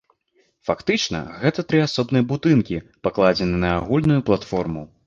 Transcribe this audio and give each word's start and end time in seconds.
Фактычна, 0.69 1.19
гэта 1.43 1.65
тры 1.73 1.83
асобныя 1.87 2.27
будынкі, 2.35 2.81
пакладзеныя 3.11 3.63
на 3.67 3.77
агульную 3.81 4.21
платформу. 4.31 4.83